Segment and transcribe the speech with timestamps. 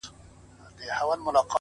[0.77, 1.49] ټول بکواسیات دي’